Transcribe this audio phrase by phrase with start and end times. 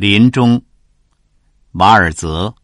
[0.00, 0.62] 林中，
[1.72, 2.54] 瓦尔泽。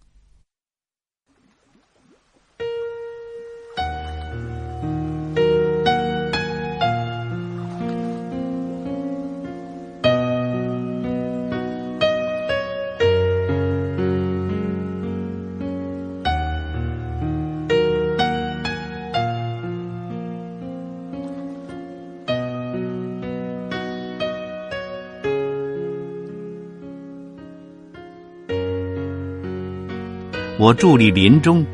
[30.57, 31.67] 我伫立林中，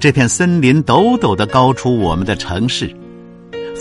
[0.00, 2.90] 这片森林陡陡的高出我们的城市，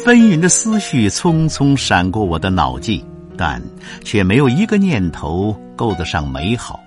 [0.04, 3.06] 纷纭的思绪匆匆闪过我的脑际，
[3.38, 3.62] 但
[4.04, 6.78] 却没有一个念头够得上美好。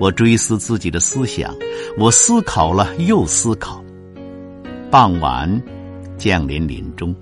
[0.00, 1.54] 我追思自己的思想，
[1.96, 3.80] 我思考了又思考。
[4.90, 5.62] 傍晚
[6.18, 7.14] 降临林中，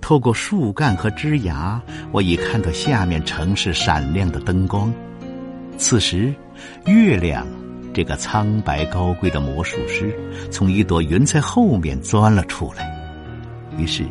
[0.00, 1.78] 透过树干和枝芽，
[2.12, 4.90] 我已看到下面城市闪亮的灯光。
[5.76, 6.32] 此时，
[6.86, 7.46] 月亮。
[7.98, 10.16] 这个苍白高贵的魔术师
[10.52, 12.96] 从一朵云彩后面钻了出来，
[13.76, 14.04] 于是，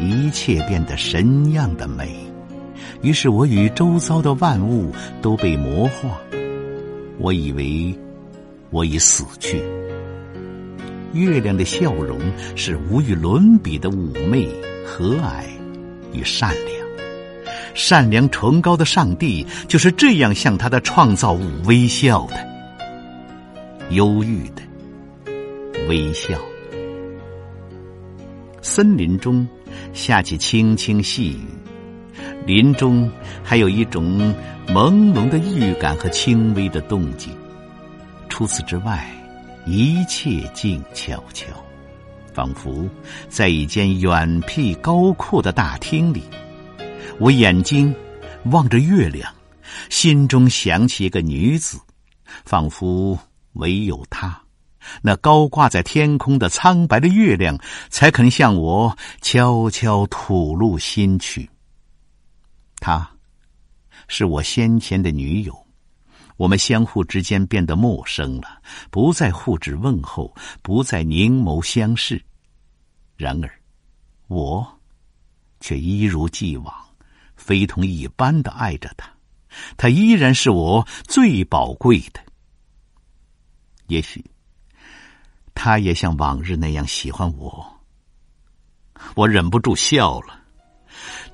[0.00, 2.12] 一切变得神样的美。
[3.00, 6.18] 于是我与周遭的万物都被魔化。
[7.18, 7.96] 我以为
[8.70, 9.62] 我已死去。
[11.12, 12.18] 月亮的笑容
[12.56, 14.44] 是无与伦比的妩媚、
[14.84, 15.44] 和蔼
[16.12, 17.54] 与善良。
[17.74, 22.57] 善良崇高的上帝就是这样向他的创造物微笑的。
[23.90, 24.62] 忧郁的
[25.88, 26.38] 微笑。
[28.60, 29.48] 森林中
[29.94, 31.46] 下起轻轻细雨，
[32.44, 33.10] 林中
[33.42, 34.34] 还有一种
[34.66, 37.32] 朦胧的预感和轻微的动静。
[38.28, 39.10] 除此之外，
[39.64, 41.46] 一切静悄悄，
[42.34, 42.86] 仿佛
[43.28, 46.22] 在一间远僻高阔的大厅里。
[47.18, 47.94] 我眼睛
[48.44, 49.32] 望着月亮，
[49.88, 51.78] 心中想起一个女子，
[52.44, 53.18] 仿佛。
[53.58, 54.42] 唯有他，
[55.02, 57.58] 那高挂在天空的苍白的月亮，
[57.90, 61.48] 才肯向我悄悄吐露心曲。
[62.80, 63.10] 她，
[64.06, 65.66] 是我先前的女友，
[66.36, 72.22] 我们相互之间变得陌生了，不再互致问候，不再凝眸相视。
[73.16, 73.50] 然而，
[74.28, 74.64] 我，
[75.58, 76.72] 却一如既往，
[77.34, 79.10] 非同一般的爱着她，
[79.76, 82.20] 她依然是我最宝贵的。
[83.88, 84.24] 也许，
[85.54, 87.66] 他也像往日那样喜欢我。
[89.14, 90.38] 我忍不住笑了。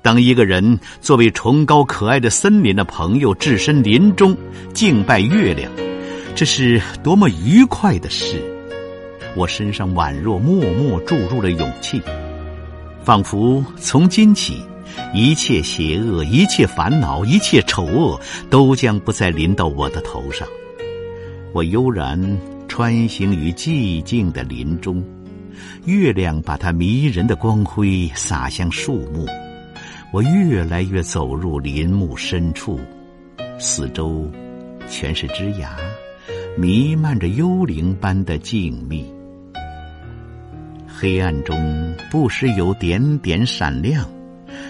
[0.01, 4.35] 当一个人作为崇高可爱的森林的朋友置身林中
[4.73, 5.71] 敬拜月亮，
[6.35, 8.41] 这是多么愉快的事！
[9.35, 12.01] 我身上宛若默默注入了勇气，
[13.03, 14.63] 仿佛从今起，
[15.13, 20.47] 一切邪恶、一切烦恼、一切丑恶，都将不再临到我的头上。
[21.55, 22.19] 我悠然
[22.67, 25.01] 穿行于寂静的林中，
[25.85, 29.25] 月亮把它迷人的光辉洒向树木。
[30.11, 32.77] 我越来越走入林木深处，
[33.57, 34.29] 四周
[34.89, 35.77] 全是枝芽，
[36.57, 39.05] 弥漫着幽灵般的静谧。
[40.85, 44.05] 黑暗中不时有点点闪亮，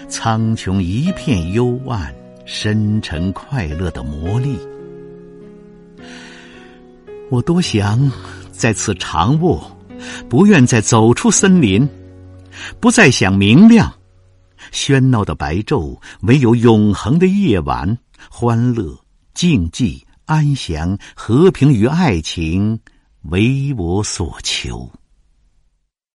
[0.06, 2.14] 苍穹一片幽暗，
[2.44, 4.56] 深沉快乐的魔力。
[7.28, 8.10] 我多想
[8.52, 9.70] 在此长卧，
[10.28, 11.86] 不愿再走出森林，
[12.78, 13.92] 不再想明亮、
[14.72, 17.98] 喧闹的白昼，唯有永恒的夜晚，
[18.30, 18.96] 欢乐、
[19.34, 22.78] 静寂、安详、和平与爱情，
[23.22, 24.88] 为我所求。